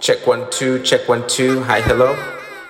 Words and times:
Check 0.00 0.26
one, 0.26 0.48
two, 0.50 0.80
check 0.82 1.08
one, 1.08 1.26
two. 1.26 1.60
Hi, 1.64 1.80
hello. 1.80 2.14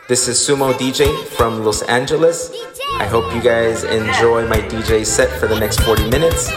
This 0.09 0.29
is 0.29 0.39
Sumo 0.39 0.73
DJ 0.73 1.13
from 1.37 1.63
Los 1.63 1.83
Angeles. 1.83 2.51
I 2.99 3.05
hope 3.05 3.33
you 3.35 3.43
guys 3.43 3.85
enjoy 3.85 4.47
my 4.49 4.57
DJ 4.57 5.05
set 5.05 5.29
for 5.39 5.47
the 5.47 5.59
next 5.59 5.81
40 5.81 6.09
minutes. 6.09 6.51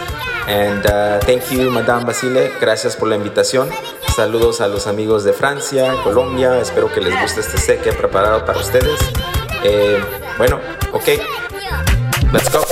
And 0.48 0.86
uh, 0.86 1.20
thank 1.20 1.52
you, 1.52 1.70
Madame 1.70 2.06
Basile. 2.06 2.52
Gracias 2.60 2.96
por 2.96 3.10
la 3.10 3.16
invitación. 3.18 3.70
Saludos 4.16 4.62
a 4.62 4.68
los 4.68 4.88
amigos 4.88 5.24
de 5.24 5.34
Francia, 5.34 5.94
Colombia. 6.04 6.60
Espero 6.60 6.92
que 6.92 7.02
les 7.02 7.20
guste 7.20 7.42
este 7.42 7.58
set 7.58 7.84
que 7.84 7.90
he 7.90 7.94
preparado 7.94 8.46
para 8.46 8.60
ustedes. 8.60 9.00
Eh, 9.64 10.02
bueno, 10.38 10.60
ok. 10.94 11.08
Let's 12.32 12.50
go. 12.52 12.66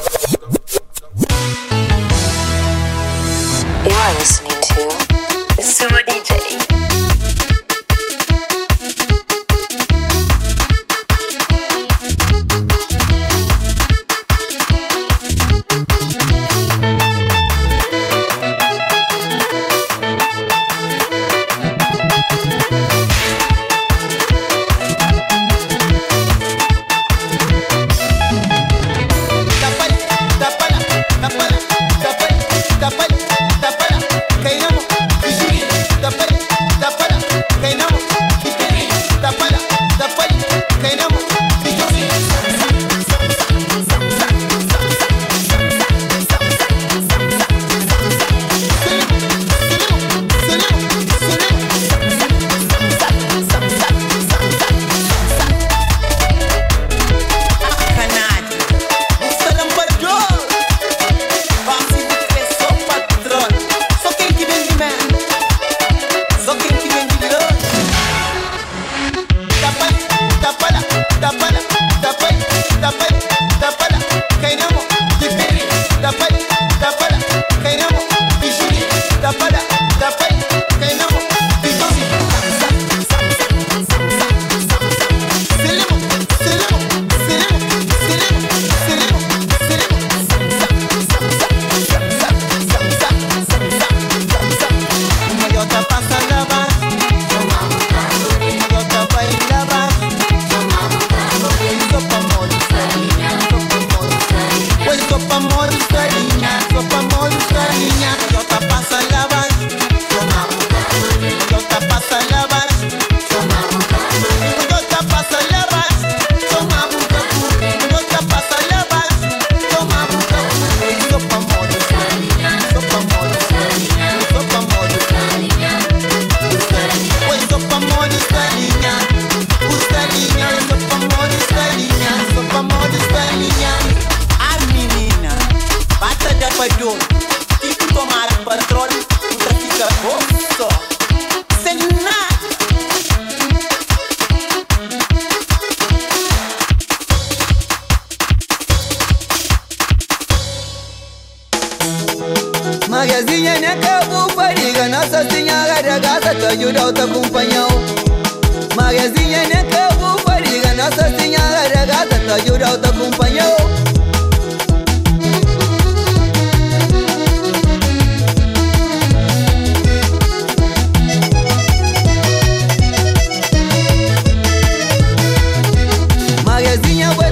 Zezinha, 176.81 177.09
ué. 177.17 177.28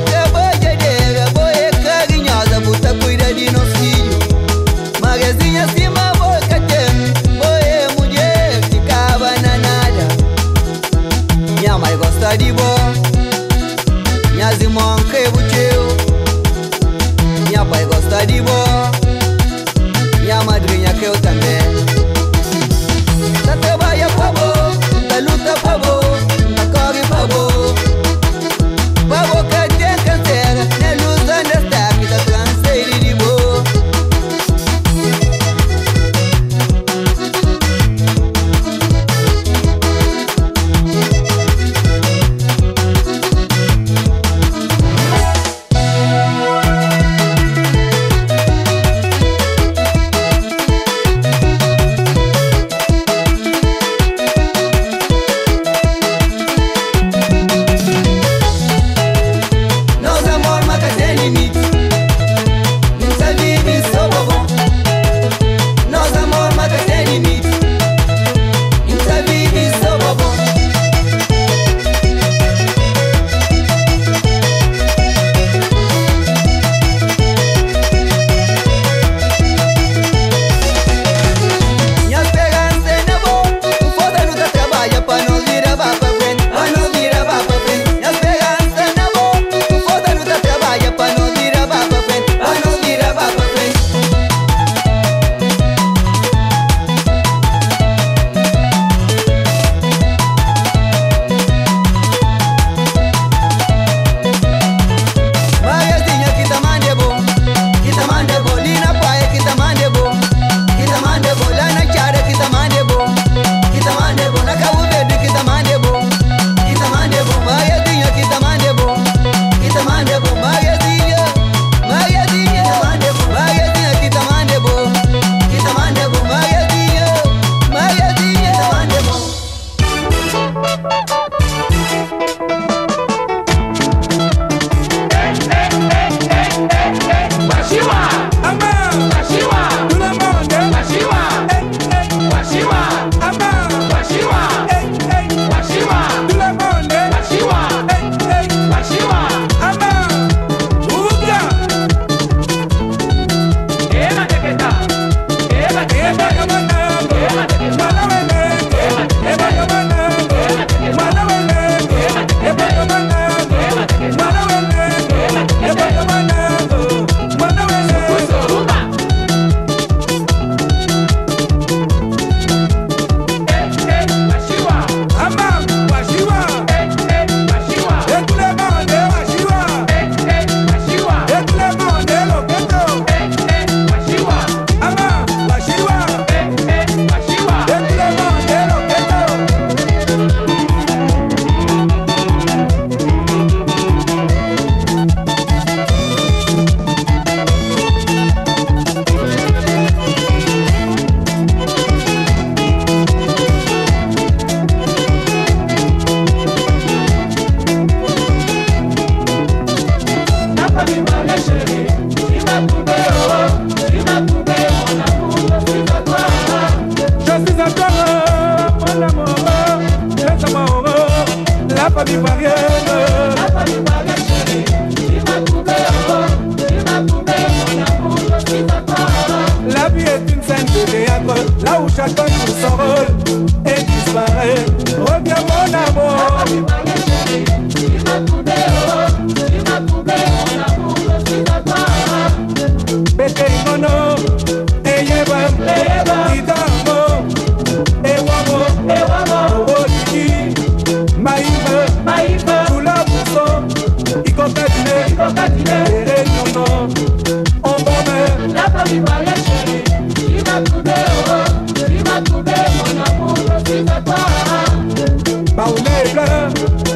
pleasure. 266.18 266.87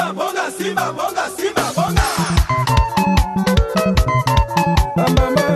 simba 0.00 0.12
bonga 0.14 0.50
simba 0.50 0.92
bonga 0.92 1.28
simba 1.36 1.72
bonga 1.76 2.02
Bam, 4.96 5.14
bam, 5.14 5.34
bam. 5.34 5.49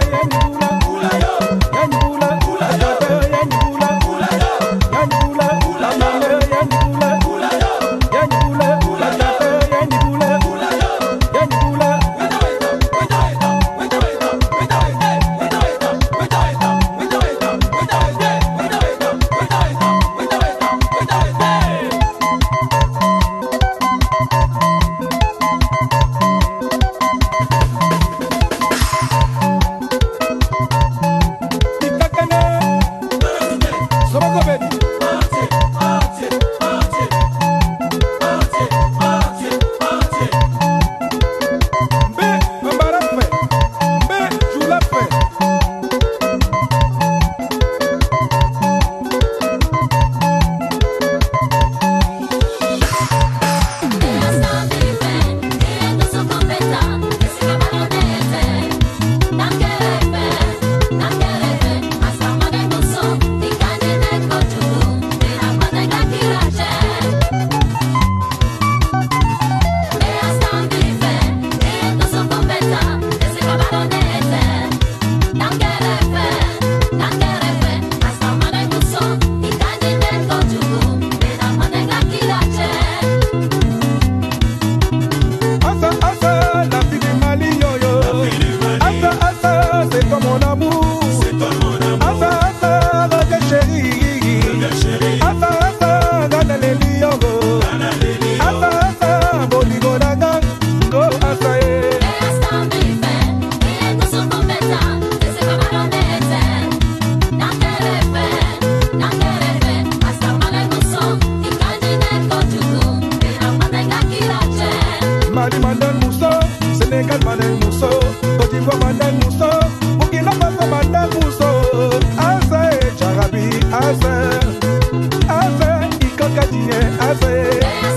fazer. 127.05 127.94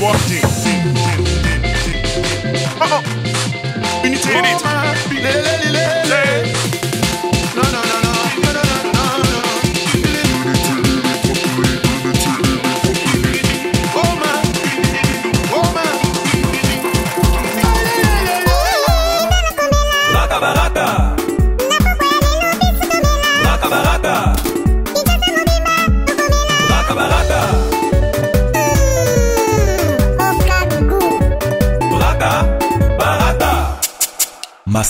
you. 0.00 0.40
oh, 2.80 3.02
need 4.02 4.18
to 4.18 4.28
hit 4.28 4.44
it. 4.44 5.83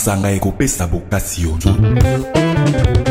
masanga 0.04 0.30
ekopesa 0.30 0.86
bokasi 0.86 1.42
yo 1.42 1.56
nzoto. 1.56 3.03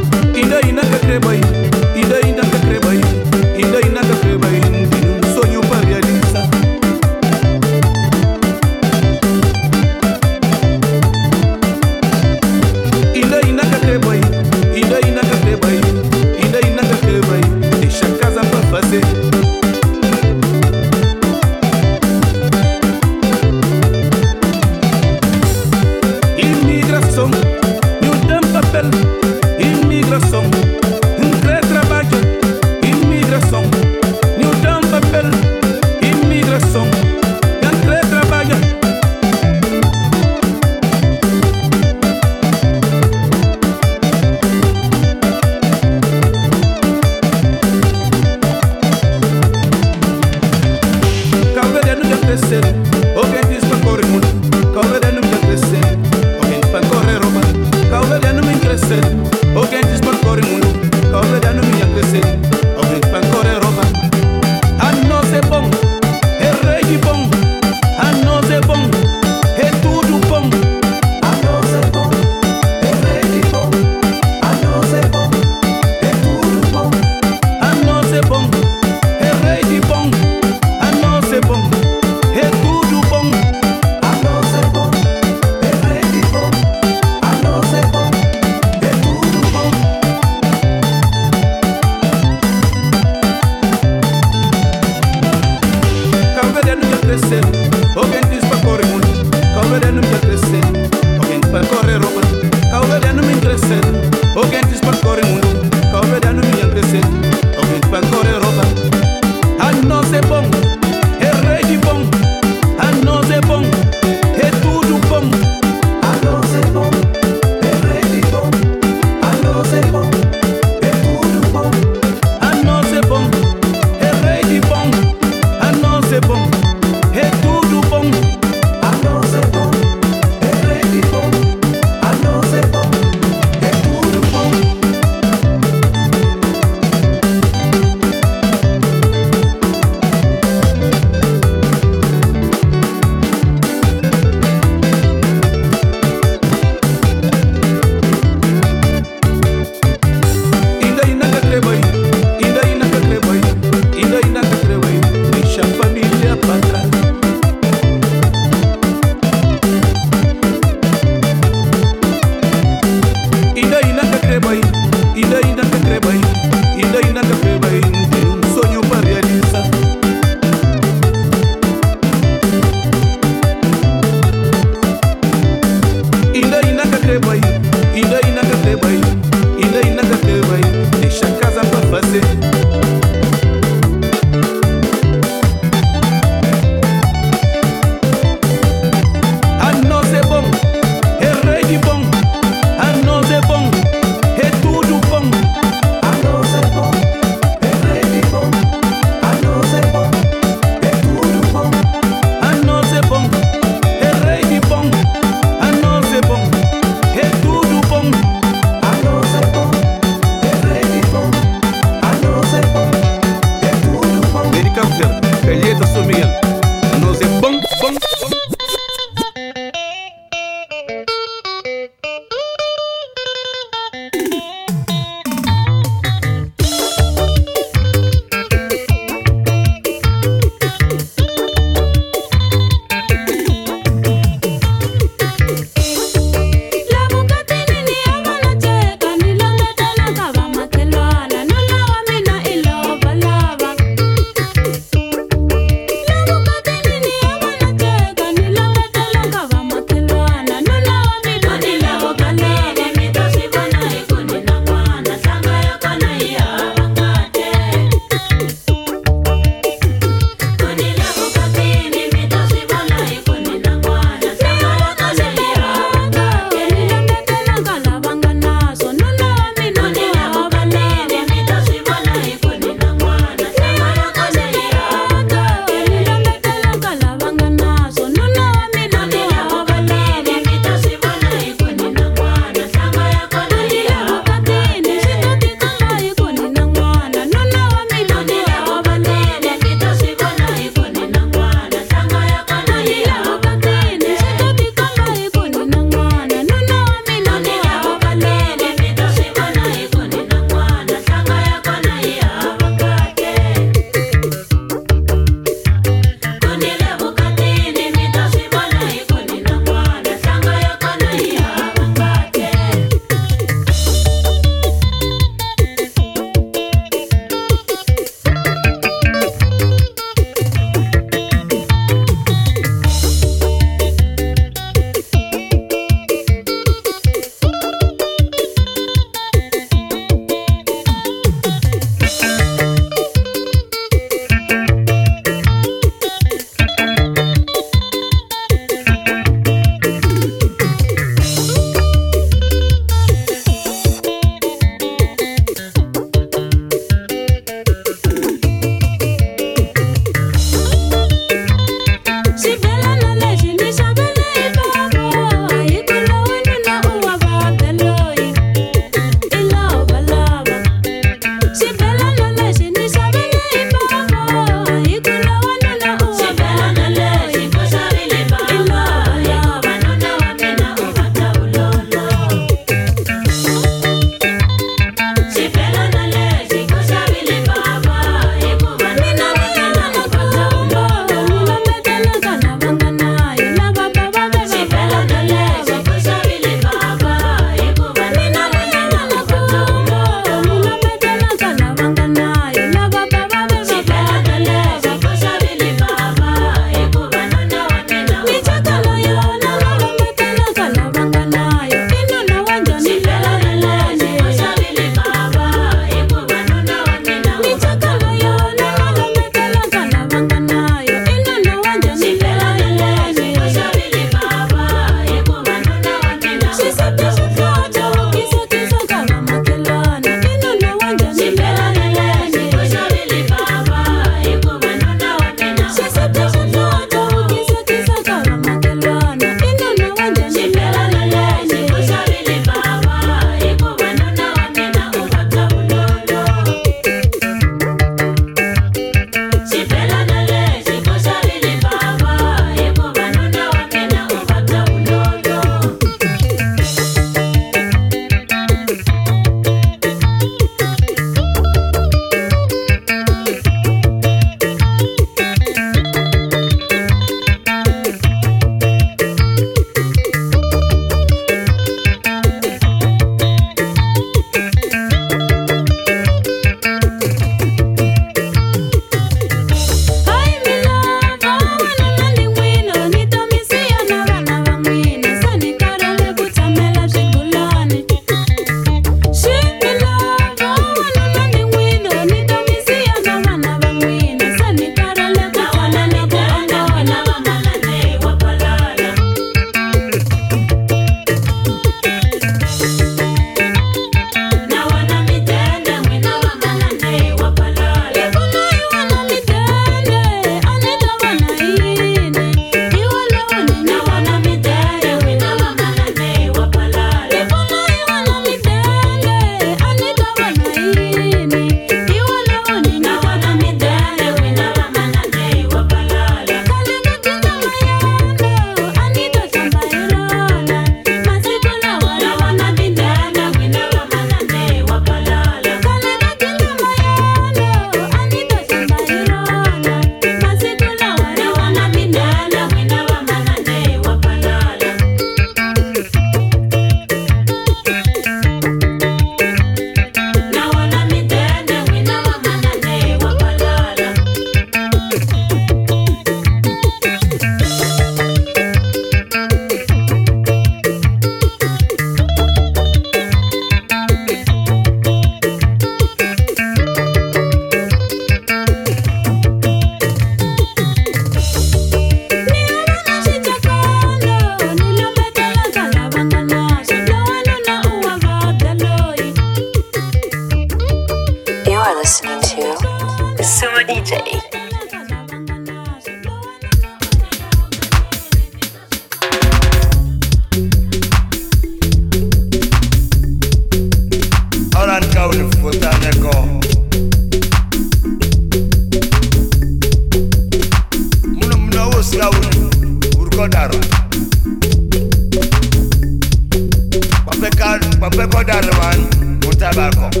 ntakọ 599.80 600.00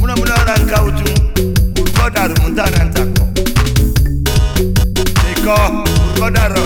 muna 0.00 0.14
muna 0.18 0.34
ọra 0.40 0.54
nka 0.64 0.76
uju 0.86 1.06
urukọ 1.80 2.04
daru 2.14 2.34
mu 2.42 2.48
ntana 2.52 2.80
ntakọ 2.88 3.22
dekọ 5.24 5.54
urukọ 6.04 6.26
daru. 6.36 6.62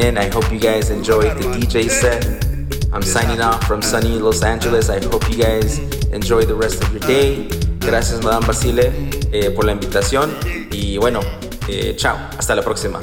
in. 0.00 0.18
I 0.18 0.28
hope 0.28 0.50
you 0.52 0.58
guys 0.58 0.90
enjoyed 0.90 1.36
the 1.36 1.44
DJ 1.54 1.88
set. 1.88 2.24
I'm 2.92 3.02
signing 3.02 3.40
off 3.40 3.64
from 3.66 3.82
sunny 3.82 4.18
Los 4.18 4.42
Angeles. 4.42 4.88
I 4.88 5.00
hope 5.04 5.28
you 5.30 5.36
guys 5.36 5.78
enjoy 6.12 6.44
the 6.44 6.54
rest 6.54 6.82
of 6.82 6.90
your 6.90 7.00
day. 7.00 7.48
Gracias, 7.78 8.22
Madame 8.22 8.46
Basile, 8.46 8.92
eh, 9.32 9.50
por 9.50 9.64
la 9.64 9.72
invitación. 9.72 10.34
Y 10.72 10.98
bueno, 10.98 11.20
eh, 11.68 11.94
chao. 11.96 12.16
Hasta 12.36 12.54
la 12.54 12.62
próxima. 12.62 13.00